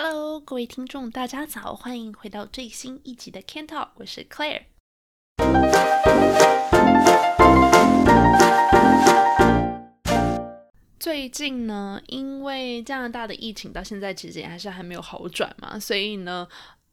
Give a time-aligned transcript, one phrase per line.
[0.00, 4.62] Hello，各位听众，大家早，欢迎回到最新一集的 Can Talk，我是 Claire。
[11.00, 16.46] 最近呢，因为加拿大的疫情到现在其实也还是还没有好转嘛，所以呢，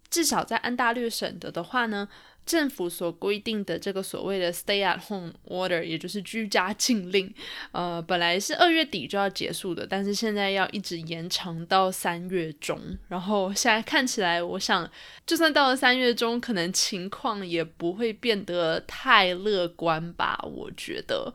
[0.09, 2.09] 至少在安大略省的的话呢。
[2.46, 7.34] 政府所规定的这个所谓的 stay at home order，也就是居家禁令，
[7.71, 12.79] 呃，本来是二月底就要结束的，但是现在要一直延长到三月中。
[13.07, 14.89] 然后现在看起来，我想
[15.25, 20.39] 就算到了三月中，可能情况也不会变得太乐观吧。
[20.43, 21.33] 我觉得，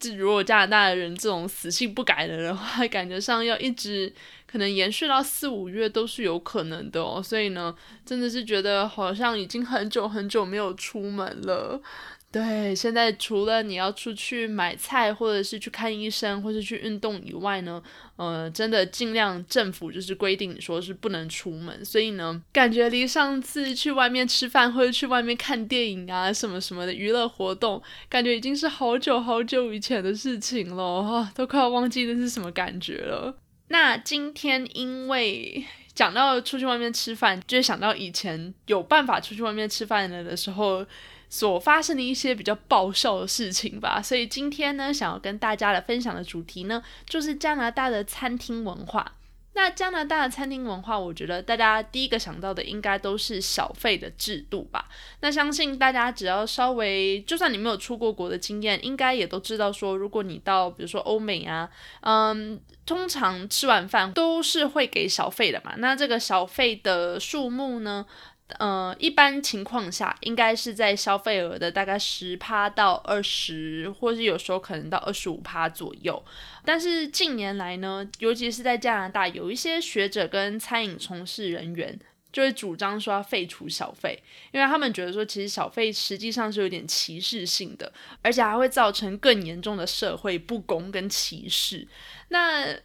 [0.00, 4.12] 就如果加拿大的人这种死性不改的人的话， 感觉上要一直。
[4.50, 7.72] 可能延续到四五月都是有可能的哦，所以呢，
[8.04, 11.80] 真的是觉得好像已经很久很久没有出门了。
[12.32, 17.82] 对，现在除了你要出去买菜，或者是去看医生，或是去运动以外呢，
[18.14, 21.84] 呃，真的尽量政府就是规定说是不能出门。
[21.84, 33.36] 所以呢，感觉离上次去外面吃饭或者去外面看电影啊什么什么的娱乐活动，感觉已经是好久好久以前的事情了哈，都快要忘记那是什么感觉了。
[33.66, 40.86] 那今天因为讲到出去外面吃饭，就想到以前有办法出去外面吃饭了的时候，
[41.30, 44.02] 所发生的一些比较爆笑的事情吧。
[44.02, 49.14] 所以今天呢，想要跟大家来分享的主题呢，就是加拿大的餐厅文化。
[49.52, 54.88] 那加拿大的餐厅文化，我觉得大家第一个想到的应该都是小费的制度吧。
[55.20, 61.68] 那相信大家只要稍微，就算你没有出过国的经验，应该也都知道说，如果你到比如说欧美啊，
[62.02, 65.74] 嗯，通常吃完饭都是会给小费的嘛。
[65.78, 68.06] 那这个小费的数目呢？
[68.58, 76.22] 呃，一般情况下，应该是在消费额的大概十趴到二十，或是有时候可能到二十五趴左右。
[76.64, 81.98] 但是近年来呢，尤其是在加拿大，有一些学者跟餐饮从事人员
[82.32, 84.22] 就会主张说要废除小费，
[84.52, 87.92] 因为他们觉得说，其实小费实际上是有点歧视性的，
[88.22, 91.88] 而且还会造成更严重的社会不公跟歧视。
[92.28, 92.76] 那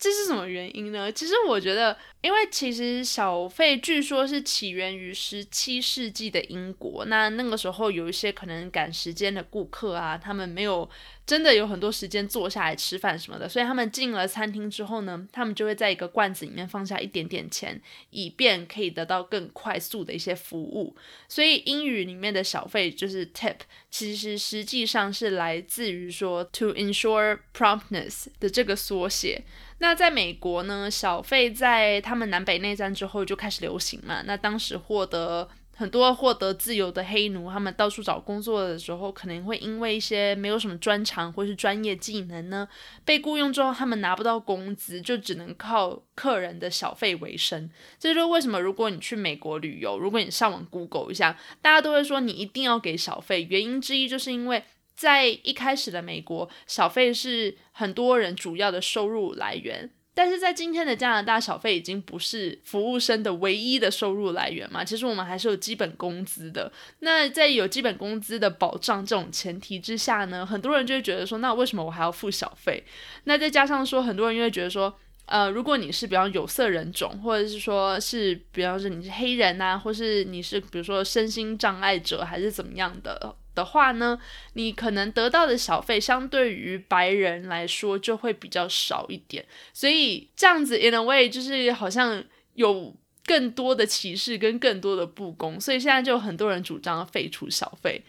[0.00, 1.12] 这是什么原因呢？
[1.12, 7.04] 其实我觉得，因为其实小费据说是起源于十七世纪的英国。
[7.04, 10.88] 那那个时候有一些可能赶时间的顾客啊，他们没有
[11.26, 17.78] 真的有很多时间坐下来吃饭什么的，所以他们进了餐厅之后呢，他们就会在一个罐子里面放下一点点钱，
[18.08, 20.96] 以便可以得到更快速的一些服务。
[21.28, 23.56] 所以英语里面的小费就是 tip，
[23.90, 29.44] 其实实际上是来自于说 to ensure promptness 的这个缩写。
[29.82, 34.22] 那在美国呢，小费在他们南北内战之后就开始流行嘛。
[34.26, 42.68] 那当时获得很多获得自由的黑奴，他们到处找工作的时候，可能会因为一些没有什么专长或是专业技能呢，
[43.06, 47.70] 被雇佣之后，他们拿不到工资，就只能靠客人的小费为生。
[47.98, 53.46] 这就是为什么如果你去美国旅游，如果你上网 Google 一下，大家都会说你一定要给小费。
[53.48, 54.62] 原因之一就是因为。
[55.00, 64.84] 在一开始的美国，小费是很多人主要的收入来源，但是在今天的加拿大，小费已经不是服务生的唯一的收入来源嘛？
[64.84, 66.70] 其实我们还是有基本工资的。
[66.98, 72.84] 那在有基本工资的保障这种前提之下呢，很多人就会觉得说，那为什么我还要付小费？
[73.24, 74.94] 那再加上说，很多人又会觉得说，
[75.24, 83.34] 呃，如果你是比方有色人种，或者是说是比方说你是黑人呐，或是你是比如说身心障碍者，还是怎么样的？
[83.54, 84.18] 的话呢，
[84.54, 92.22] 你可能得到的小费相对于白人来说就会比较少一点，所以这样子 in a way 就是好像
[92.54, 92.94] 有
[93.24, 98.02] 更多的歧视跟更多的不公，所以现在就很多人主张废除小费。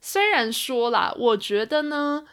[0.00, 2.24] 虽然说啦，我觉得呢，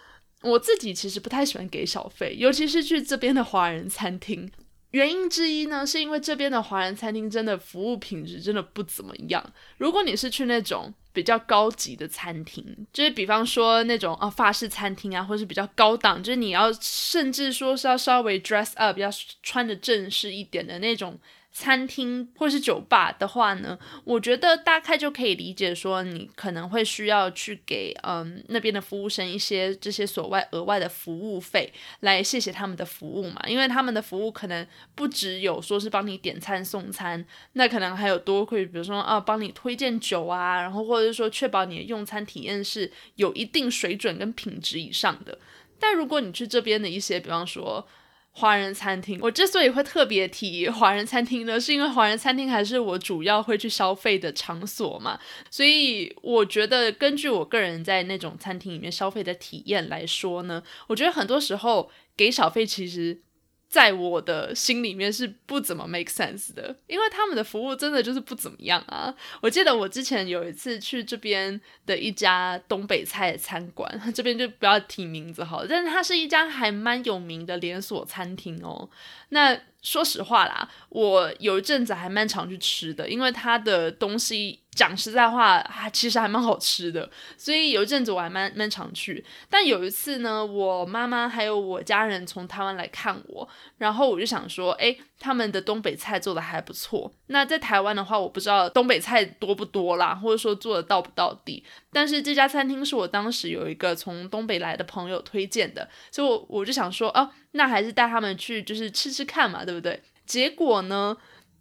[0.41, 4.51] 我自己其实不太喜欢给小费，尤其是去这边的华人餐厅。
[4.91, 9.53] 原因之一呢，是因为这边的华人餐厅真的服务品质真的不怎么样。
[9.77, 19.09] 如果你是去那种比较高级的餐厅，就是比方说那种啊法式餐厅啊，或者是比较高档，就是你要甚至说是要稍微 dress up，要
[19.41, 21.17] 穿的正式一点的那种。
[21.57, 31.71] 餐厅或是酒吧的话呢，我觉得大概就可以理解说，你可能会需要去给嗯那边的服务生一些这些所谓额外的服务费，
[32.01, 33.41] 来谢谢他们的服务嘛。
[33.47, 45.39] 因为他们的服务可能不只有说是帮你点餐送餐，那可能还有多会，比如说啊帮你推荐酒啊，然后或者是说确保你的用餐体验是有一定水准跟品质以上的。
[45.79, 47.87] 但如果你去这边的一些，比方说。
[48.37, 55.17] 华人餐厅，我之所以会特别提华人餐厅呢，是因为华人餐厅还是我主要会去消费的场所嘛，
[55.49, 63.21] 所以我觉得根据我个人在那种餐厅里面消费的体验来说呢，我觉得很多时候给小费其实
[63.67, 69.13] 在我的心里面是不怎么 make sense 的，因为他们的服务真的就是不怎么样啊。
[69.41, 78.89] 我记得我之前有一次去这边的一家东北菜的餐馆，这边就不要提名字好，但是它是一家还蛮有名的连锁餐厅哦。
[79.29, 89.23] 那说实话啦，我有一阵子还蛮常去吃的，因为它的东西讲实在话，还其实还蛮好吃的，所以有一阵子我还蛮蛮常去。
[89.47, 93.47] 但有一次呢，我妈妈还有我家人从台湾来看我，
[93.77, 97.13] 然后我就想说，哎，他们的东北菜做的还不错。
[97.27, 101.63] 那在台湾的话，我不知道东北菜多不多啦，或者说做的到不到底。
[101.95, 107.31] 但是这家餐厅是我当时有一个从东北来的朋友推荐的，所以我我就想说，哦。
[107.53, 110.03] 那还是带他们去，就是吃吃看嘛，对不对？
[110.25, 111.15] 结果呢，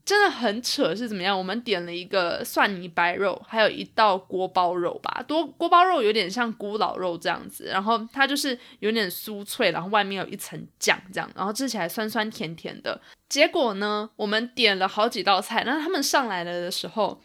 [0.04, 1.38] 真的很扯，是怎么样？
[1.38, 5.22] 我们点了一个蒜泥白肉，还有一道锅包肉吧。
[5.28, 13.00] 多锅包肉有点像咕老肉这样子，然后它就是有点酥脆，然后外面有一层酱，这样，然后吃起来酸酸甜甜的。
[13.28, 17.20] 结果呢，我们点了好几道菜，那他们上来了的时候，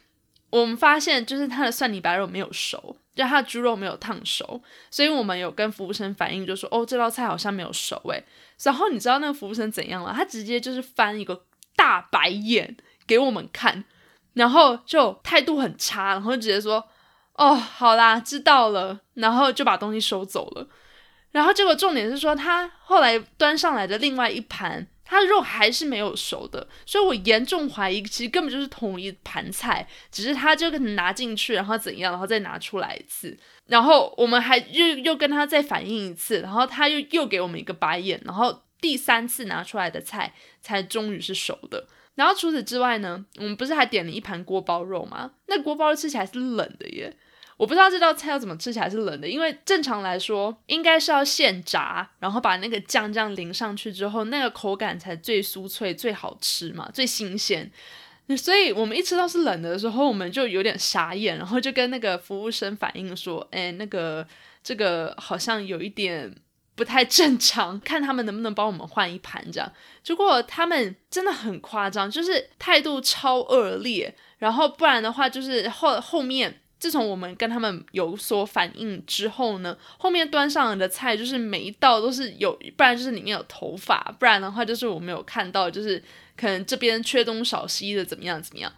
[0.49, 2.95] 我们发现就是它的蒜泥白肉没有熟。
[3.15, 8.23] 就它的猪肉没有烫熟，所以我们有跟服务生反映，就说哦这道菜好像没有熟诶。
[8.63, 10.13] 然后你知道那个服务生怎样了？
[10.15, 11.43] 他直接就是翻一个
[11.75, 13.83] 大白眼给我们看，
[14.35, 16.87] 然后就态度很差，然后直接说
[17.33, 20.65] 哦好啦知道了，然后就把东西收走了。
[21.31, 24.87] 然后结果重点是说他后来端上来的另外一盘。
[25.09, 33.35] 它的肉还是没有熟的，所以我严重怀疑，其实根本就是同一盘菜，只是他就拿进去，然后怎样，然后再拿出来一次，
[33.65, 41.87] 然后我们还又又跟他再反映一次，然后他又又给我们一个白眼，然后第三次拿出来的菜才终于是熟的。
[42.13, 45.31] 然后除此之外呢，我们不是还点了一盘锅包肉吗？
[45.47, 47.17] 那锅包肉吃起来是冷的耶。
[47.59, 57.69] 我不知道这道菜要怎么吃起来是冷的，因为正常来说应该是要现炸，然后把那个酱这样淋上去之后，那个口感才最酥脆、最好吃嘛，最新鲜。
[58.37, 64.25] 所以我们一吃到是冷的时候，我们就有点傻眼，然后就跟那个服务生反映说：“哎，那个
[64.63, 66.33] 这个好像有一点
[66.75, 69.69] 不太正常，看他们能不能帮我们换一盘这样。”
[70.01, 76.61] 结果他们真的很夸张，就是态度超恶劣，然后不然的话就是后后面。
[76.79, 86.01] 自从我们跟他们有所反应之后呢，后面端上来的菜就是每一道都是有，不然就是里面有头发，不然的话就是我没有看到，就是
[86.37, 88.71] 可能这边缺东少西的怎么样怎么样。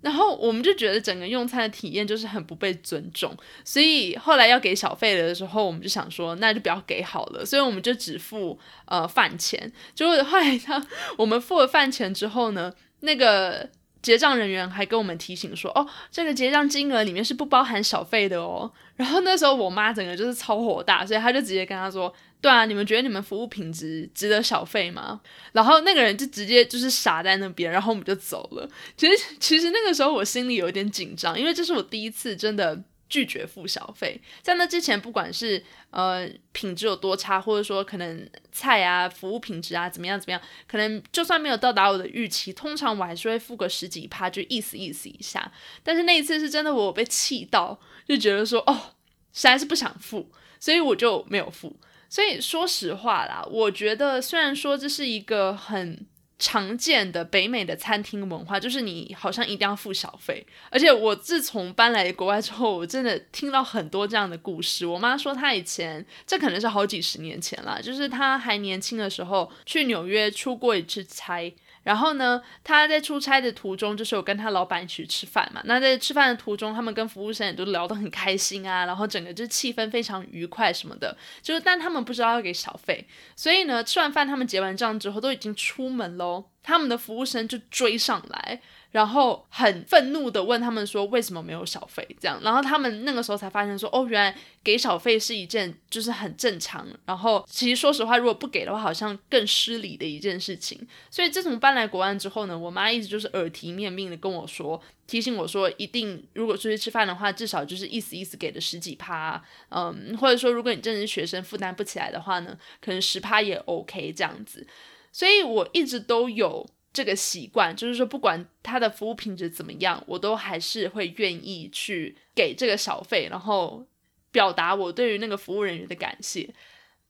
[0.00, 9.70] 然后我们就觉得整个用餐的体验就是很不被尊重，所以后来要给小费的时候，我们就想说那就不要给好了，所以我们就只付呃饭钱。
[9.94, 10.84] 结果后来他
[11.18, 13.68] 我们付了饭钱之后呢，那个。
[14.02, 18.70] 结账人员还跟我们提醒说：“哦，这个结账金额里面是不包含小费的哦。
[18.96, 22.12] ”然后那时候我妈整个就是超火大，所以她就直接跟他说
[22.42, 25.20] ：“对啊，你们觉得你们服务品质值得小费吗？”
[25.52, 28.68] 然后那个人就直接就是傻在那边，然后我们就走了。
[28.96, 32.82] 其实其实那个时候我心里有点紧张，因为这是我第一次真的。
[33.12, 45.52] 拒绝付小费，在那之前，不管是呃品质有多差，或者说可能菜啊服务品质啊怎么样怎么样，可能就算没有到达我的预期，通常我还是会付个十几趴，就意思意思一下。
[45.82, 47.78] 但是那一次是真的，我被气到，
[48.08, 48.94] 就觉得说哦，
[49.34, 51.78] 实在是不想付，所以我就没有付。
[52.08, 56.06] 所以说实话啦，我觉得虽然说这是一个很。
[56.44, 64.84] 常见的北美的餐厅文化就是你好像一定要付小费，而且我自从搬来国外之后，我真的听到很多这样的故事。
[64.84, 71.54] 我妈说她以前这可能是好几十年前了，就是她还年轻的时候去纽约出过一次差。
[71.82, 75.60] 然后呢，他在出差的途中，就是有跟他老板一起吃饭嘛。
[75.64, 81.16] 那在吃饭的途中，他们跟服务生也都聊得很开心啊，然后整个就气氛非常愉快什么的。
[81.40, 88.60] 就是，但他们不知道要给小费，所以呢，吃完饭他们结完账之后都已经出门喽，他们的服务生就追上来。
[88.92, 92.06] 然后很愤怒的问他们说为什么没有小费？
[92.20, 96.86] 这样，然后他们那个时候才发现说，哦，原来给小费是一件就是很正常。
[97.06, 100.86] 然后其实说实话，如果不给的话，好像更失礼的一件事情。
[101.10, 114.66] 所以自从搬来国外之后呢，我妈一直就是耳提面命的跟我说，提醒我说，一定如果出去吃饭的话，至少就是意思意思给的十几趴，嗯，或者说如果你真的是学生负担不起来的话呢，可能十趴也 OK 这样子。
[115.10, 116.68] 所以我一直都有。
[116.92, 123.86] 这个习惯就是说，不管他的服务品质怎么样，我都还是会愿意去给这个小费，然后
[124.30, 126.52] 表达我对于那个服务人员的感谢。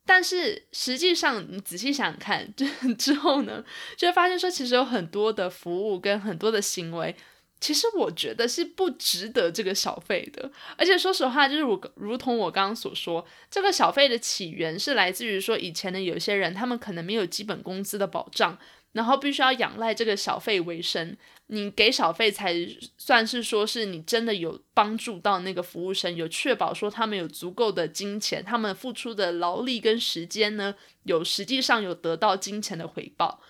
[0.04, 3.64] 但是实际上，你仔细想看， 就之后呢，
[3.96, 7.14] 就会发现说，其实有很多的服务跟很多的行为，
[7.60, 10.50] 其实我觉得是不值得这个小费的。
[10.76, 18.58] 而且说实话，就是如如同我刚刚所说，这个小费的起源是来自于说以前的有些人，他们可能没有基本工资的保障，
[18.92, 21.16] 然后必须要仰赖这个小费为生。
[21.48, 22.54] 你给小费才
[22.96, 33.40] 算是说是你真的有帮助到那个服务生，有确保说他们有足够的金钱，他们付出的劳力跟时间呢，有实际上有得到金钱的回报。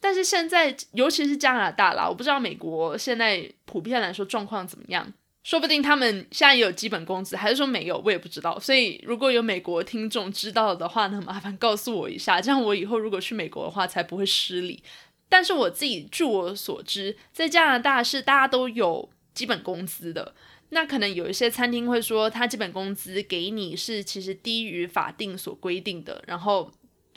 [0.00, 5.12] 但是现在，尤其是加拿大啦，我不知道美国现在普遍来说状况怎么样。
[5.42, 8.58] 说不定他们现在也有基本工资，还是说没有，我也不知道。
[8.58, 14.82] 所以如果有美国听众知道的话呢，麻烦告诉我一下，这样我以后如果去美国的话才不会失礼。
[15.28, 20.34] 但是我自己据我所知，在加拿大是大家都有基本工资的。
[20.70, 26.22] 那可能有一些餐厅会说，他基本工资给你是其实低于法定所规定的。
[26.26, 26.70] 然后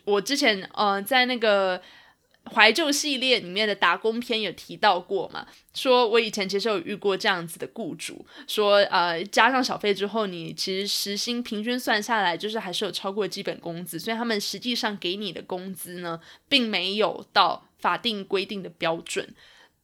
[0.06, 1.82] 我之前呃在那个。
[2.52, 5.48] 怀旧系列里面的打工片有提到过嘛？
[5.74, 16.20] 说我以前其实有遇过这样子的雇主，说呃加上小费之后，你其实时薪平均算下来就是还是有超过基本工资，所以他们实际上给你的工资呢，
[16.50, 19.34] 并没有到法定规定的标准。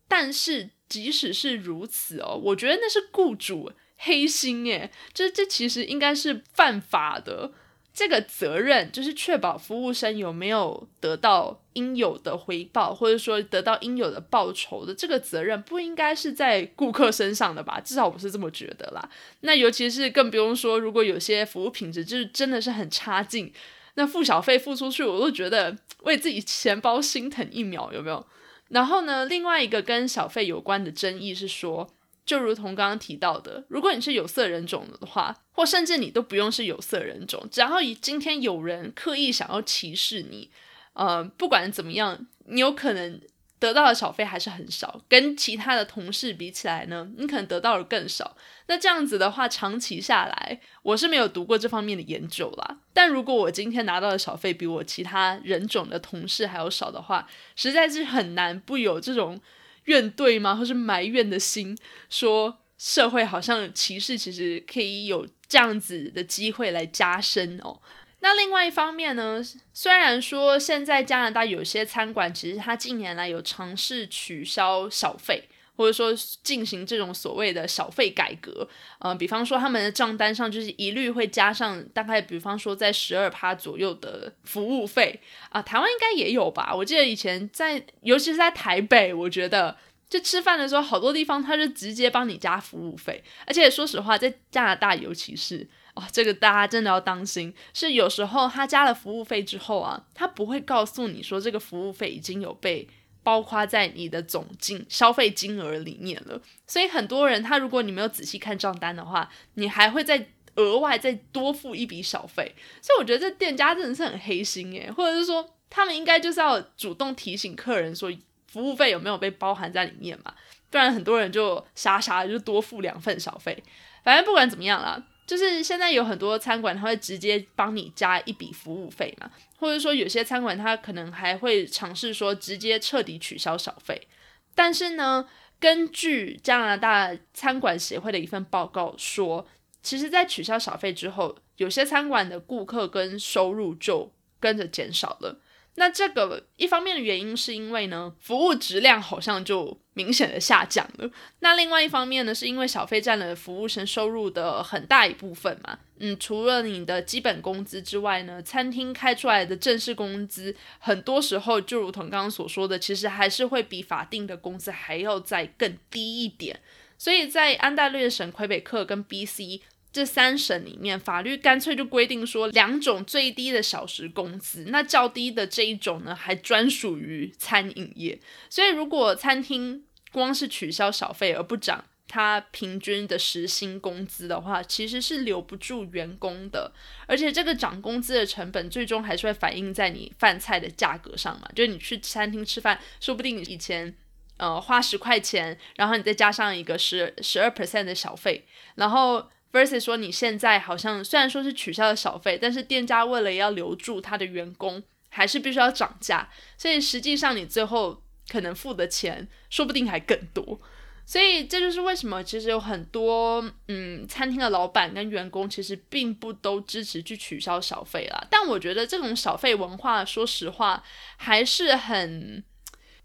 [0.07, 7.53] 但是即使是如此哦，我觉得那是雇主黑心诶，这这其实应该是犯法的。
[7.99, 17.77] 这个责任就是确保服务生有没有得到应有的回报，或者说得到应有的报酬的这个责任，不应该是在顾客身上的吧？
[17.81, 19.09] 至少我是这么觉得啦。
[19.41, 23.51] 那尤其是更不用说，如果有些服务品质就是真的是很差劲，
[23.95, 28.25] 那付小费付出去，我都觉得为自己钱包心疼一秒，有没有？
[28.69, 31.89] 然后呢，另外一个跟小费有关的争议是说。
[32.29, 40.51] 就如同刚刚提到的，如果你是有色人种的话，或甚至你都不用是有色人种，只要以今天有人刻意想要歧视你，
[40.93, 43.19] 呃，不管怎么样，你有可能
[43.57, 48.37] 得到的小费还是很少，跟其他的同事比起来呢，你可能得到的更少。
[48.67, 52.77] 那这样子的话，长期下来，我是没有读过这方面的研究啦。
[52.93, 59.41] 但如果我今天拿到的小费比我其他人种的同事还要少的话，实在是很难不有这种。
[59.89, 60.55] 怨怼吗？
[60.55, 61.75] 或是埋怨的心，
[62.09, 67.81] 说社会好像歧视，其实可以有这样子的机会来加深哦。
[68.19, 69.41] 那另外一方面呢，
[69.73, 75.48] 虽然说现在加拿大有些餐馆，其实它近年来有尝试取消小费。
[75.79, 78.67] 或者说进行这种所谓的小费改革，
[78.99, 85.17] 呃，比方说他们的账单上就是一律会加上大概，比方说在十二趴左右的服务费
[85.47, 86.75] 啊，台湾应该也有吧？
[86.75, 89.77] 我记得以前在，尤其是在台北，我觉得
[90.09, 102.85] 就吃饭的时候，好多地方他是直接帮你加服务费，而且说实话，在加拿大尤其是哦，这个大家真的要当心，是有时候他加了服务费之后啊，他不会告诉你说这个服务费已经有被。
[103.21, 112.55] 包括在你的总金消费金额里面了，所以很多人他如果你没有仔细看账单的话，你还会再额外再多付一笔小费。
[112.81, 118.11] 所以我觉得这店家真的是很黑心诶，或者是说他们应该就是要主动提醒客人说
[118.47, 120.33] 服务费有没有被包含在里面嘛，
[120.69, 123.63] 不然很多人就傻傻的就多付两份小费。
[124.03, 125.03] 反正不管怎么样啦。
[125.29, 134.07] 就是现在有很多餐馆，他会直接帮你加一笔服务费嘛，或者说有些餐馆他可能还会尝试说直接彻底取消小费。
[134.55, 139.47] 但是呢，根据加拿大餐馆协会的一份报告说，
[139.83, 145.39] 其实，在取消小费之后，有些餐馆的顾客跟收入就跟着减少了。
[145.79, 151.09] 那这个一方面的原因是因为呢，服务质量好像就明显的下降了。
[151.39, 155.79] 那另外一方面呢，是因为小费占了服务生收入的很大一部分嘛。
[155.99, 166.59] 嗯，除了你的基本工资之外呢，餐厅开出来的正式工资，很多时候就如同刚刚所说的，其实还是会比法定的工资还要再更低一点。
[166.97, 169.61] 所以在安大略省魁北克跟 B.C。
[169.91, 178.19] 这三省里面，法律干脆就规定说，两种最低的小时工资，那较低的这一种呢，还专属于餐饮业。
[178.51, 186.71] 所以，如果餐厅光是取消小费而不涨它平均的时薪工资的话，其实是留不住员工的。
[187.07, 191.49] 而且，这个涨工资的成本，最终还是会反映在你饭菜的价格上嘛。
[191.55, 193.95] 就是你去餐厅吃饭，说不定你以前
[194.37, 199.27] 呃花十块钱，然后你再加上一个十十二 percent 的小费，然后。
[199.51, 210.59] Versus 说你现在好像虽然说是取消了小费，但是店家为了要留住他的员工，还是必须要涨价，所以实际上你最后可能付的钱说不定还更多。
[211.05, 218.27] 所以这就是为什么其实有很多嗯餐厅的老板跟员工其实并不都支持去取消小费啦。
[218.29, 220.83] 但我觉得这种小费文化，说实话
[221.17, 222.43] 还是很。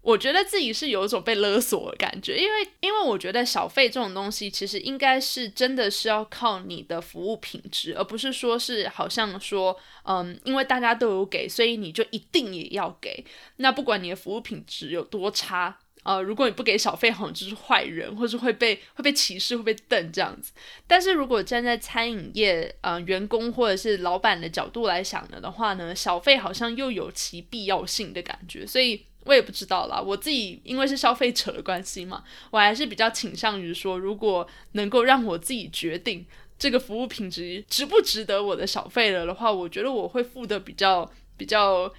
[0.05, 13.25] 我觉得自己是有一种被勒索的感觉，因为因为我觉得小费这种东西其实应该是真的是要靠你的服务品质，而不是说是好像说，嗯，因为大家都有给，所以你就一定也要给。
[13.55, 20.51] 那不管你的服务品质有多差，呃，如果你不给小费，好像就是坏人，或是会被会被歧视，会被瞪这样子。
[20.85, 29.07] 但是如果站在餐饮业，呃，员工或者是老板的角度来想了的话呢，小费好像又有其必要性的感觉，所以。
[29.25, 36.23] 我也不知道啦，我自己因为是消费者的关系嘛，我还是比较倾向于说，如果能够让我自己决定
[36.57, 41.91] 这个服务品质值不值得我的小费了的话，我觉得我会付的比较比较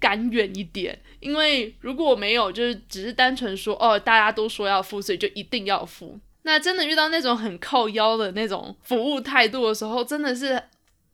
[0.00, 1.00] 甘愿一点。
[1.20, 6.18] 因为如果我没有，就是只是单纯说哦，大家都说要付，所以就一定要付。
[6.42, 10.60] 那真的遇到那种很靠腰的那种服务态度的时候，真的是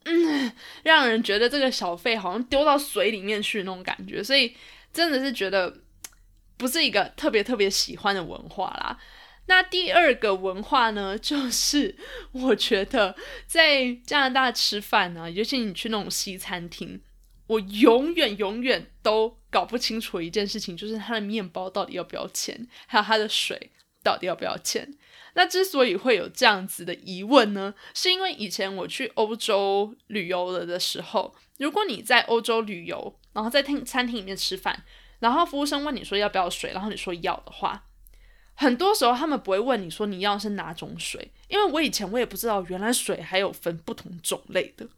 [0.06, 0.50] 嗯，
[0.84, 4.54] 让人觉得这个小费好像丢到水里面去那种感觉，所以。
[4.92, 5.83] 真的是觉得
[6.57, 8.99] 不是一个特别特别喜欢的文化啦。
[9.47, 11.97] 那第二个文化呢， 就是
[12.33, 13.16] 我觉得
[13.47, 17.00] 在加拿大吃饭呢，尤其你去那种西餐厅，
[17.47, 23.71] 我永远永远都搞不清楚一件事情，就是它的面包到底要不要钱，还有它的水
[24.02, 24.95] 到底要不要钱。
[25.35, 34.83] 那之所以会有这样子的疑问呢，是因为以前我去欧洲旅游了的时候，如果你在欧洲旅游，然后在厅餐厅里面吃饭，
[35.21, 37.85] 然后服务生问你说要不要水，然后你说要的话，
[38.54, 44.88] 很多时候他们不会问你说你要是哪种水，因为我以前我也不知道原来水还有分不同种类的。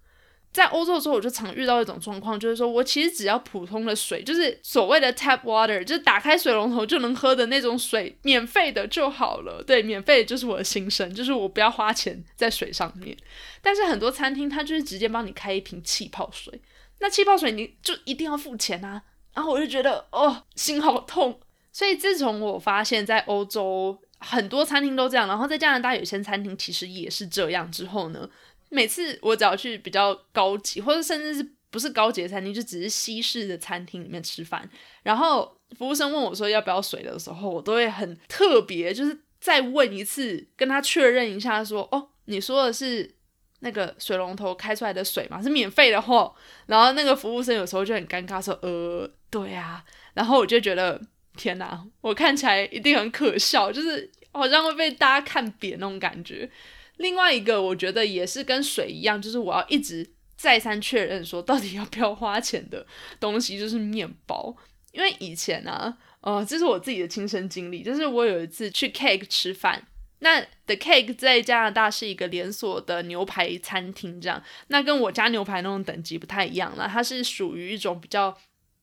[0.53, 9.63] 在欧洲的时候，我就常遇到一种状况，就是说我其实只要普通的水，就是所谓的 tap water，就是打开水龙头就能喝的那种水，免费的就好了。
[9.65, 13.17] 对，免费就是我的心声，就是我不要花钱在水上面。
[13.63, 16.61] 但是很多餐厅它就是直接帮你开一瓶气泡水，
[17.01, 19.03] 那气泡水你就一定要付钱啊。
[19.35, 21.41] 然后我就觉得哦，心好痛。
[21.73, 28.29] 所以自从我发现，在欧洲很多餐厅都这样，然后在加拿大有些餐厅其实也是这样之后呢。
[28.69, 34.69] 每次我只要去比较高级，或者甚至是不是高级的餐厅，就只是西式的餐厅里面吃饭，
[35.03, 43.13] 然后服务生问我说要不要水的时候，我都会很特别，就是再问一次，跟他确认一下，说哦，你说的是
[43.61, 45.43] 那个水龙头开出来的水嘛？
[45.43, 46.35] 是免费的货。
[46.67, 49.83] 然后那个服务生有时候就很尴尬说，呃，对啊。
[50.15, 51.01] 然后我就觉得
[51.37, 56.51] 天哪，我看起来一定很可笑，就是好像会被大家看扁那种感觉。
[56.97, 62.87] 另外一个，我觉得也是跟水一样，就是我要一直再三确认说到底要不要花钱的
[63.19, 64.55] 东西，就是面包。
[64.93, 69.87] 因为以前呢，呃，这是我自己的亲身经历，就是我有一次去 Cake 吃饭，
[70.21, 78.39] 那 The Cake 在加拿大是一个连锁的牛排餐厅，这样，那跟我家牛排那种等级不太一样了，它是属于一种比较。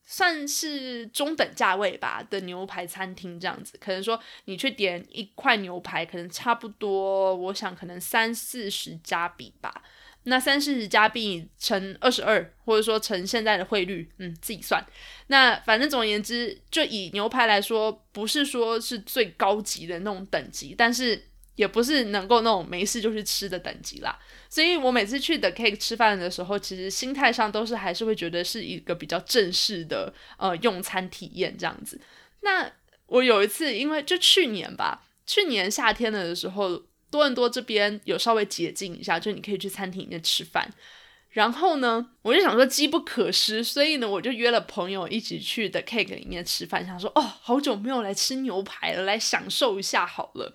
[0.09, 9.83] 算是中等价位吧的牛排餐厅这样子，可能说你去点一块牛排，可能差不多，我想可能三四十加币吧。
[10.27, 14.85] 那三四十加币乘二十二，或者说乘现在的汇率，嗯，自己算。
[15.27, 21.23] 那反正总而言之，就以牛排来说，不是说是最高级的那种等级，但是。
[21.57, 24.15] 也不是能够那种没事就去吃的等级啦，
[24.47, 31.99] 所以我每次去 The Cake 吃饭的时候，其实心态上都是还是会觉得是一个比较正式的呃用餐体验这样子。
[32.41, 32.71] 那
[33.07, 40.71] 我有一次，因为就去年吧，去年夏天的时候，多伦多这边有稍微解禁一下，就你可以去餐厅里面吃饭。
[41.29, 50.53] 然后呢，我就想说机不可失，所以呢，我就约了朋友一起去 The Cake 里面吃饭，想说哦，好久没有来吃牛排了，来享受一下好了。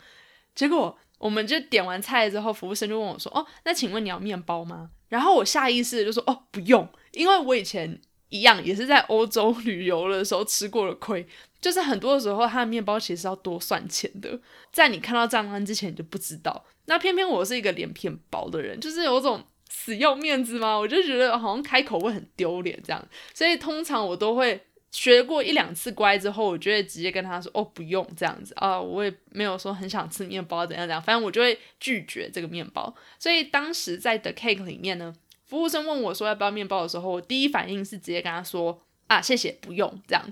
[0.55, 11.25] 结果我们就点完菜之后，服务生就问我说：“哦，那请问你要面包吗？”然后我下意识就说：“哦，不用，因为我以前一样也是在欧洲旅游的时候吃过了亏，
[11.63, 14.39] 就是很多的时候，它的面包其实要多算钱的，
[14.71, 16.63] 在你看到账单之前你就不知道。
[16.85, 24.61] 那偏偏我是一个脸皮很薄的人，就是有种死要面子嘛，我就觉得好像开口会很丢脸这样，所以通常我都会。
[24.95, 35.15] 学过一两次乖之后，我就会直接跟他说：“哦，不用这样子啊，我也没有说很想吃面包怎样怎样，反正我就会拒绝这个面包。”所以当时在 The Cake 里面呢，
[35.47, 40.23] 服务生问我说要不要面包的时候，我第一反应是直接跟他说：“啊，谢谢，不用。”这样。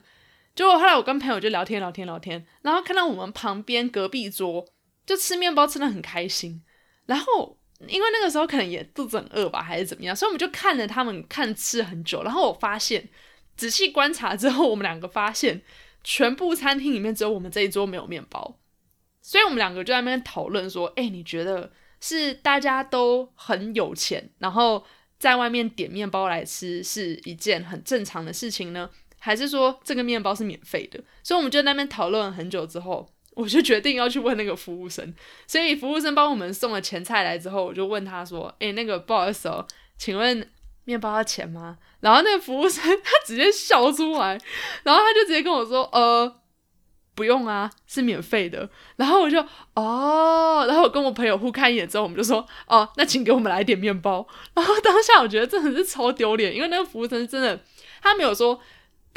[0.54, 4.66] 结果后来我跟朋友就聊天聊天聊天，然后看到我们旁边隔壁桌
[5.06, 6.62] 就吃面包吃的很开心，
[7.06, 13.08] 然后因为那个时候可能也肚子很饿吧，还是怎么样，所以我们就看着他们看吃很久，然后我发现。
[13.56, 15.60] 仔细观察之后，我们两个发现，
[16.02, 18.58] 全部餐厅里面只有我们这一桌没有面包，
[19.20, 24.82] 所以我们两个就在那边讨论说：“哎，你觉得是大家都很有钱，然后
[25.18, 28.88] 在外面点面包来吃是一件很正常的事情呢，
[29.20, 30.98] 还是说这个面包是免费的？
[31.22, 35.14] 所以我们就那边讨论了很久之后，我就决定要去问那个服务生。
[35.46, 39.64] 所以服务生帮我们送了前菜来之后，我就问他说：“诶，那个不好意思哦，
[39.96, 40.50] 请问
[40.84, 44.40] 面包要钱吗？”然后那个服务生他直接笑出来，
[44.82, 46.36] 然后他就直接跟我说：“呃。”
[47.12, 48.70] 不用啊，是免费的。
[48.96, 49.38] 然后我就
[49.74, 54.26] 哦，然后我跟我朋友互看一眼之后，我们就说哦，那请给我们来点面包。
[54.54, 57.62] 然后当下我觉得真的是超丢脸，因为那个服务生真的
[58.00, 58.58] 他没有说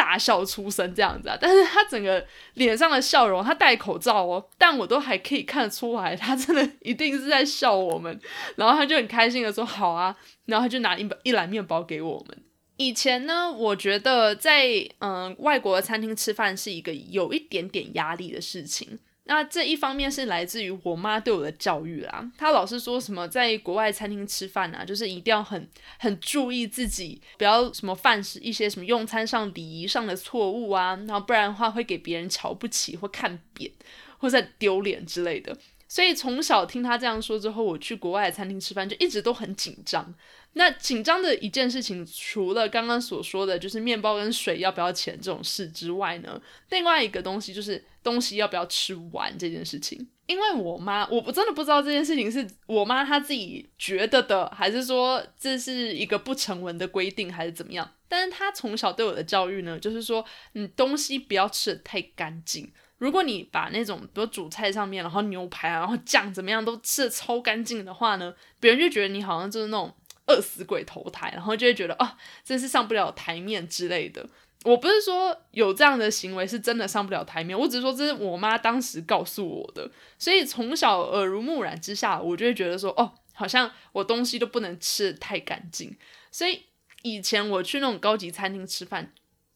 [0.03, 2.21] 大笑出声这样子啊，但是他整个
[2.55, 8.19] 脸上的笑容，他戴口罩哦，但我都还可以看得出来，他真的一定是在笑我们。
[8.57, 10.13] 然后他就很开心的说好啊，
[10.47, 12.37] 然后他就拿一一篮面包给我们。
[12.75, 14.65] 以前呢，我觉得在
[14.99, 18.99] 嗯外国的餐厅吃饭是一个有一点点压力的事情。
[19.25, 25.65] 那这一方面是来自于我妈对我的教育啦，她老是说什么在国外餐厅吃饭啊，就是一定要很
[25.97, 33.71] 很注意自己，不要什么犯一些什么用餐上礼仪上的错误啊，然后不然的话会给别人瞧不起或看扁
[34.17, 35.57] 或者丢脸之类的。
[35.87, 40.13] 所以从小听她这样说之后，我去国外餐厅吃饭就一直都很紧张。
[40.53, 46.39] 那紧张的一件事情，除了刚刚所说的就是面包跟水要不要钱这种事之外呢，
[46.69, 50.07] 另外一个东西就是东西要不要吃完这件事情。
[50.25, 57.91] 因为我妈，我我真的不知道这件事情是我妈她自己觉得的，还是说这是一个不成文的规定，还是怎么样？
[58.07, 62.71] 但是她从小对我的教育呢，就是说，嗯，东西不要吃的太干净。
[62.99, 69.93] 如果你把那种比如主菜上面，然后牛排啊，然后酱怎么样都吃的超干净的话呢，别人就觉得你好像就是那种
[70.27, 74.27] 饿死鬼投胎，然后就会觉得啊，真是上不了台面之类的。
[74.63, 85.95] 我不是说有这样的行为是真的上不了台面，我只是说这是我妈当时告诉我的，所以从小耳濡目染之下，我就会觉得说，哦，好像我东西都不能吃的太干净。
[86.31, 86.63] 所以
[87.01, 89.13] 以前我去那种高级餐厅吃饭。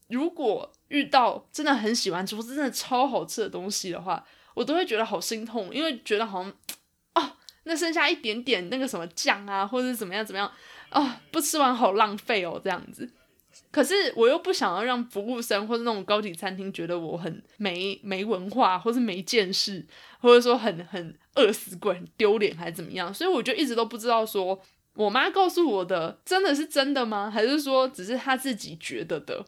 [0.08, 6.52] 如果遇到真的很喜欢吃或真的超好吃的东西的话，我都会觉得好心痛，因为觉得好像，
[7.68, 10.50] 那剩下一点点那个什么酱啊，或者是怎么样怎么样
[10.88, 13.08] 啊，不吃完好浪费哦，这样子。
[13.70, 19.86] 可是我又不想要让服务生或者那种高级餐厅觉得我很没没文化，或是没见识，
[20.20, 24.58] 或者说很很饿死鬼、很丢脸还是怎么样，所以我就一直都不知道说
[24.94, 27.30] 我妈告诉我的真的是真的吗？
[27.30, 29.44] 还是说只是她自己觉得的？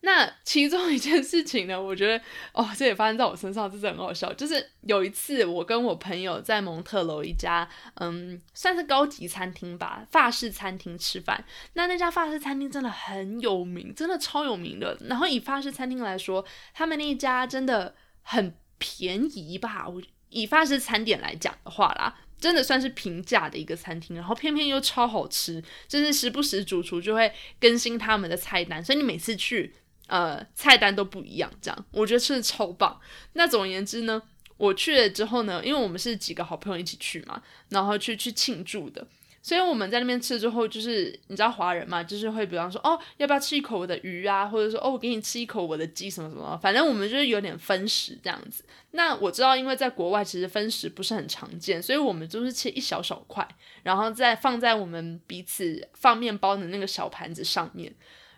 [0.00, 4.32] 那其中一件事情呢，我觉得哦，这也发生在我身上，真是很好笑。
[4.34, 11.44] 就是有一次，我跟我朋友在蒙特楼一家嗯，算是高级餐厅吧，法式餐厅吃饭。
[11.72, 14.96] 那那家法式餐厅真的很有名，真的超有名的。
[15.08, 19.88] 然后以法式餐厅来说，他们那一家真的很便宜吧？
[19.88, 24.14] 我以法式餐点来讲的话啦，真的算是平价的一个餐厅。
[24.14, 29.74] 然后偏偏又超好吃，就是时不时主厨就会更新他们的菜单，所以你每次去。
[30.06, 33.00] 呃，菜单都不一样，这样我觉得吃的超棒。
[33.32, 34.22] 那总而言之呢，
[34.56, 39.06] 我去了之后呢，因为我们是几个好朋友一起去嘛，然后去去庆祝的，
[39.42, 48.64] 所以我们在那边吃之后，就是你知道华人嘛，就是会比方说哦，要不要吃一口我的鱼啊，或者说哦，我给你吃一口我的鸡什么什么，反正我们就是有点分食这样子。
[48.92, 53.46] 那我知道，因为在国外其实分食不是很常见，所以我们就是切一小小块，
[53.82, 57.92] 然后再放在我们彼此放面包的那个小盘子上面，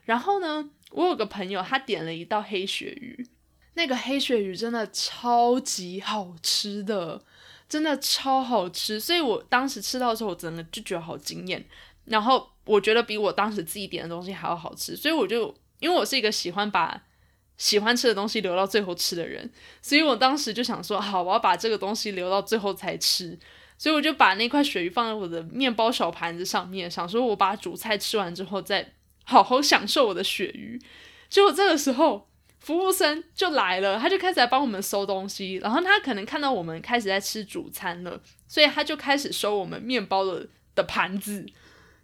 [0.06, 0.70] 然后呢。
[0.92, 3.28] 我有个朋友，他点了一道黑鳕鱼，
[3.74, 7.22] 那个黑鳕鱼真的超级好吃的，
[7.68, 8.98] 真的超好吃。
[8.98, 11.64] 所以我当时吃到的时候，我真的就觉得好惊艳。
[12.06, 17.02] 然后我觉得比我当时自己点的东西还要好吃，所以我就因为我是一个喜欢把
[17.58, 19.50] 喜欢吃的东西留到最后吃的人，
[19.82, 23.38] 所以我当时就想说，好，我要把这个东西留到最后才吃。
[23.76, 28.94] 所以我就把那块鳕鱼放在我的面包小盘子上面，想说我把主菜吃完之后再。
[29.28, 30.80] 好好享受我的鳕鱼，
[31.28, 32.26] 结果这个时候
[32.60, 41.44] 服务生就来了，他就开始来帮我们收东西，然后他可能看到我们开始在吃主餐了，所以他就开始收我们面包的的盘子。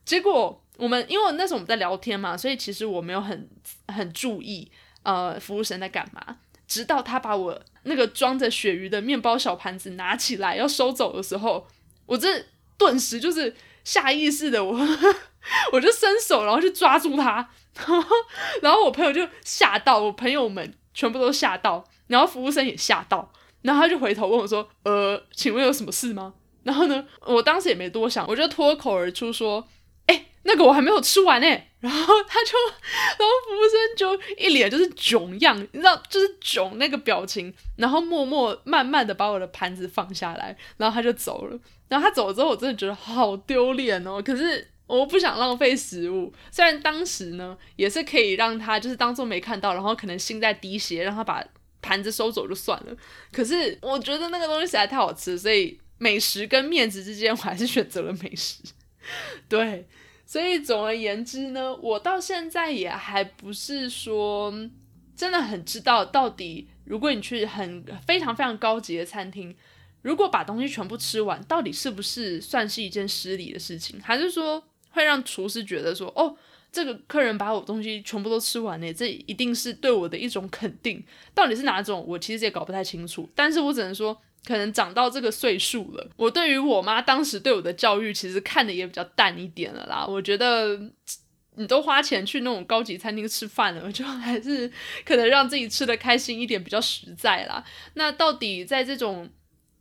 [0.04, 3.48] 结果我们因为那时候我们在聊天嘛，所以其实我没有很
[3.88, 4.70] 很注意
[5.02, 6.36] 呃服务生在干嘛，
[6.68, 11.66] 直到他把我那个装着鳕鱼的面包小盘子拿起来要收走的时候，
[12.04, 12.44] 我这
[12.78, 14.78] 顿时就是下意识的我。
[15.72, 17.46] 我就伸手，然后去抓住他，
[18.62, 26.32] 然后我朋友就吓到，我朋友们全部都吓到，然后服务生也吓到，然后他就回头问我说：“呃，请问有什么事吗？”
[26.64, 29.68] 然后呢，我当时也没多想，我就脱口而出说
[30.08, 31.46] ：“哎，那个我还没有吃完呢。”
[31.80, 32.52] 然后他就，
[33.18, 41.58] 然后服务生就一脸就是囧样，你知道，就是囧那个表情，然后默默慢慢的把我的盘子放下来，然后他就走了。
[41.94, 44.20] 然后他走了之后，我真的觉得好丢脸哦。
[44.22, 44.68] 可是。
[44.86, 46.30] 我不想浪费食物。
[46.50, 51.42] 虽然当时呢，也是可以让他就是当做没看到，然后可能心在滴血，让他把
[51.80, 52.94] 盘子收走就算了。
[53.32, 58.62] 可是我觉得那个东西实在太好吃，所以美食跟面子之间，我还是选择了美食。
[59.48, 59.88] 对，
[60.26, 64.52] 所以总而言之呢，我到现在也还不是说
[65.16, 69.56] 真的很知道到底，如果你去很非常非常高级的餐厅。
[70.04, 73.98] 如果把东西全部吃完，到底是不是算是一件失礼的事情？
[74.02, 76.36] 还是说会让厨师觉得说，哦，
[76.70, 78.92] 这个客人把我东西全部都吃完呢？
[78.92, 81.02] 这一定是对我的一种肯定？
[81.32, 82.04] 到底是哪种？
[82.06, 83.26] 我其实也搞不太清楚。
[83.34, 84.14] 但是我只能说，
[84.44, 90.04] 可能长到这个岁数了，我对于我妈当时对我的教育，其实看的也比较淡一点了啦。
[90.06, 90.78] 我觉得
[91.56, 94.70] 你都花钱去那种高级餐厅吃饭了，我就还是
[95.06, 97.64] 可能让自己吃的开心一点比较实在啦。
[97.94, 99.30] 那到底在这种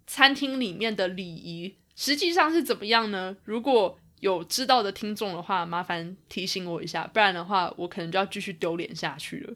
[0.05, 3.35] 餐厅里面的礼仪实际上是怎么样呢？
[3.45, 9.53] 如果有知道的听众的话，麻烦提醒我一下，不然的话，我可能就要继续丢脸下去了。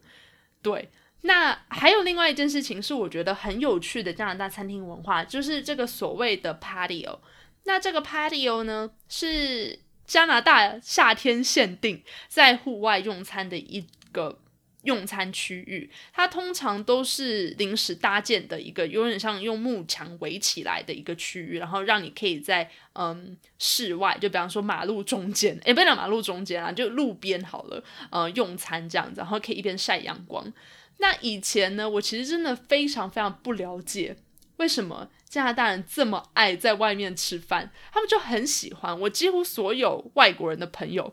[0.62, 0.90] 对，
[1.22, 7.20] 那还有另外一件事情是我觉得很有趣的加拿大餐厅文化，就是这个所谓的 patio。
[7.64, 14.40] 那这个 patio 呢，是加拿大夏天限定在户外用餐的一个。
[14.88, 30.54] 用餐区域，它通常都是临时搭建的一个，有点像用木墙围起来的一个区域，然后让你可以在嗯室外，就比方说马路中间，也不讲马路中间啦，就路边好了，呃，用餐这样子，然后可以一边晒阳光。
[31.00, 34.16] 那以前呢，我其实真的非常非常不了解，
[34.56, 38.98] 为什么加拿大人这么爱在外面吃饭，他们就很喜欢。
[39.02, 41.12] 我几乎所有外国人的朋友，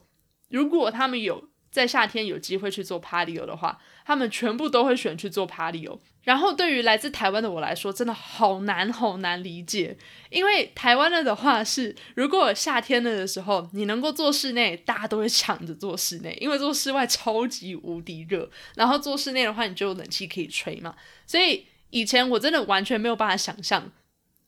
[0.48, 1.48] 如果他们有。
[1.74, 5.98] 在夏天有机会去做 patio 的话，他们全部都会选去做 patio。
[6.22, 9.96] 然后对于来自台湾的我来说，真的好难好难理解，
[10.30, 18.48] 因为台湾的的话是，如果夏天了的时候你能够做室内，大家都会抢着做室内，因为做室外超级无敌热。
[18.76, 20.94] 然后做室内的话，你就有冷气可以吹嘛。
[21.26, 23.90] 所以以前我真的完全没有办法想象。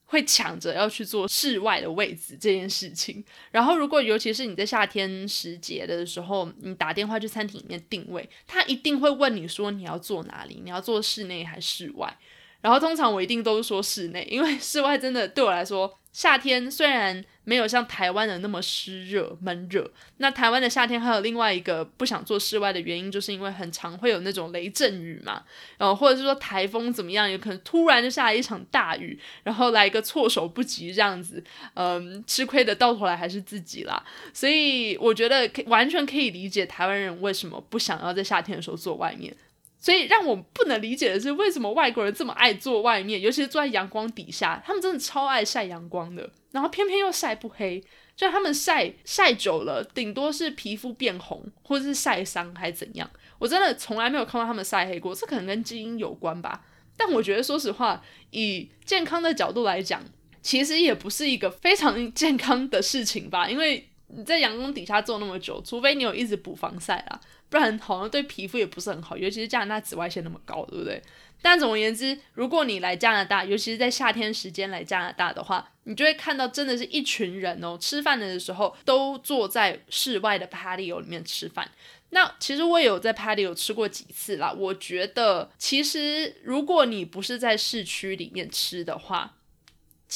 [0.07, 12.17] 会抢着要去做室外的位置这件事情，然后如果尤其是你在夏天时节的时候，你打电话去餐厅里面定位，他一定会问你说你要坐哪里，你要坐室内还是室外？
[12.61, 15.99] 然后通常我一定都是说室内，因为 室外真的对我来说。
[16.17, 25.43] 夏天虽然没有像台湾的那么湿热闷热，那台湾的夏天还有另外一个不想做室外的原因，就是因为很常会有那种雷阵雨嘛，
[25.77, 34.03] 然后或者是说台风怎么样，有可能突然就下了一场大雨，然后来一个措手不及这样子，嗯，吃亏的到头来还是自己啦。
[34.33, 39.37] 所以我觉得可完全可以理解台湾人为什么不想要在夏天的时候坐外面。
[39.79, 46.29] 所以让我不能理解的是，为什么外国人这么爱坐外面，尤其是坐在阳光底下，他们真的超爱晒阳光的。
[46.51, 47.85] 然后偏偏又晒不黑，
[48.17, 53.09] 就他们晒晒久了，顶多是皮肤变红，或者是晒伤还是怎样。
[53.39, 56.65] 我真的从来没有看到他们晒黑过，这可能跟基因有关吧。
[56.97, 60.03] 但我觉得，说实话，以健康的角度来讲，
[60.41, 63.51] 其实也不是一个非常健康的事情吧。
[63.51, 67.21] 因为你在阳光底下坐那么久，除非你有一直补防晒啦。
[67.49, 71.01] 不然好像对皮肤也不是很好，尤其是加拿大紫外线那么高，对不对？
[71.41, 81.71] 但总而言之，如果你来加拿大，尤其是在夏天时间来加拿大的话，你就会看到真的是一群人哦，吃饭的时候都坐在室外的 patio 里面吃饭。
[82.11, 84.53] 那其实我也有在 patio 吃过几次啦。
[84.53, 89.36] 我觉得其实如果你不是在市区里面吃的话，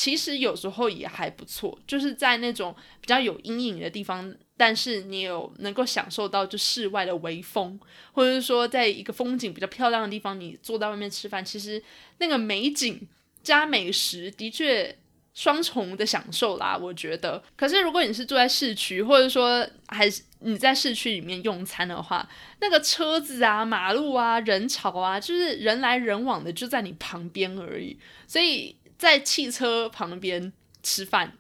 [0.00, 4.34] 其实有时候也还不错，就是在那种比较有阴影的地方。
[4.56, 7.78] 但是你有能够享受到就室外的微风，
[8.12, 11.82] 或者是说在一个风景比较漂亮的地方，你坐在外面吃饭，其实
[12.16, 13.06] 那个美景
[13.42, 14.96] 加美食的确
[15.34, 17.42] 双重的享受啦，我觉得。
[17.54, 22.26] 可是如果你是住在市区，或者说还是你在市区里面用餐的话，
[22.60, 31.32] 那个车子啊、马路啊、人潮啊，就是人来人往的就在你旁边而已，所以在汽车旁边吃饭。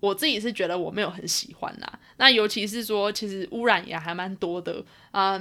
[0.00, 5.40] 我自己是觉得我没有很喜欢啦，那尤其是说，其实污染也还蛮多的啊，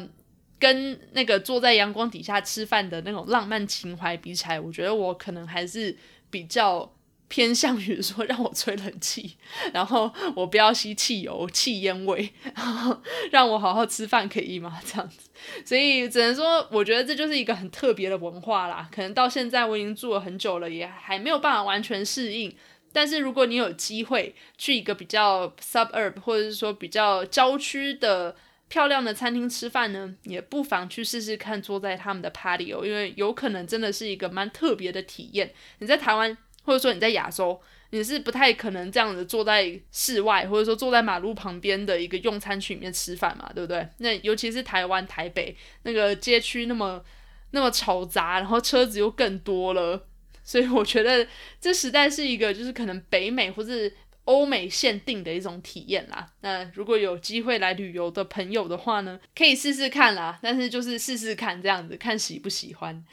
[0.59, 5.97] 跟那个坐在阳光底下吃饭的那种浪漫情怀比起来，我觉得我可能还是
[6.29, 6.93] 比较
[7.27, 9.35] 偏向于说让我吹冷气，
[9.73, 14.79] 然后我不要吸汽油、气烟味，然后让我好好吃饭可以吗？
[14.85, 15.27] 这样子，
[15.65, 18.89] 所以只能说，我觉得这就是一个很特别的文化啦。
[18.93, 22.55] 可能到现在我已经住了很久了，也还没有办法完全适应。
[22.93, 28.35] 但是如果你有机会去一个比较 suburb 或者是说比较郊区的
[28.67, 35.53] 漂亮的餐厅吃饭呢，也不妨去试试看坐在他们的 patio，因为有可能真的是一个蛮特别的体验。
[35.79, 43.87] 你在台湾或者说你在亚洲，你是不太可能这样子坐在室外，或者说坐在马路旁边的一个用餐区里面吃饭嘛，对不对？
[43.97, 47.03] 那尤其是台湾台北那个街区那么
[47.51, 50.07] 那么嘈杂，然后车子又更多了，
[50.43, 51.27] 所以我觉得
[51.59, 56.31] 这实在是一个就是可能北美或是欧美限定的一种体验啦。
[56.39, 60.39] 那如果有机会来旅游的朋友的话呢，可以试试看啦。
[60.41, 63.03] 但是就是试试看这样子，看喜不喜欢，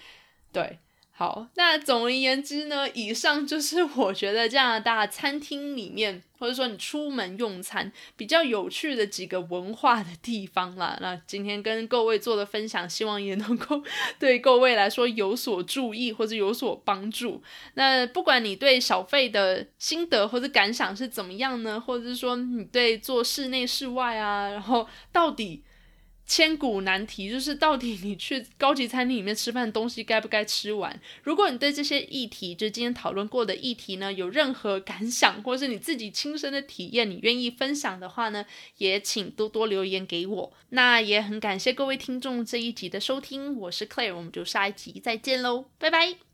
[0.52, 0.78] 对。
[1.18, 10.96] 好，那总而言之呢，以上就是 我觉得加拿大餐厅里面，或者说你出门用餐比较有趣的几个文化的地方啦。
[11.00, 13.82] 那今天跟各位做的分享，希望也能够
[14.20, 17.42] 对各位来说有所注意或者有所帮助。
[17.74, 25.64] 那不管你对小费的心得或者感想是怎么样呢，或者是说你对做室内室外啊，然后到底。
[26.28, 31.00] 千古难题就是，到底你去高级餐厅里面吃饭东西该不该吃完？
[31.22, 38.44] 如果你对这些议题，就今天讨论过的议题呢，有任何感想，或是你自己亲身的体验，你愿意分享的话呢，
[38.76, 40.52] 也请多多留言给我。
[40.68, 46.27] 那也很感谢各位听众这一集的收听，我是 Claire，我们就下一集再见喽，拜拜。